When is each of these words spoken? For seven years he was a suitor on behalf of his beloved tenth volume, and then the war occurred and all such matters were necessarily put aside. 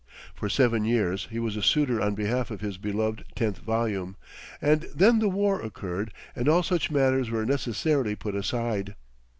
For 0.33 0.49
seven 0.49 0.83
years 0.83 1.27
he 1.29 1.37
was 1.37 1.55
a 1.55 1.61
suitor 1.61 2.01
on 2.01 2.15
behalf 2.15 2.49
of 2.49 2.61
his 2.61 2.79
beloved 2.79 3.23
tenth 3.35 3.59
volume, 3.59 4.15
and 4.59 4.87
then 4.95 5.19
the 5.19 5.29
war 5.29 5.61
occurred 5.61 6.11
and 6.35 6.49
all 6.49 6.63
such 6.63 6.89
matters 6.89 7.29
were 7.29 7.45
necessarily 7.45 8.15
put 8.15 8.33
aside. 8.33 8.95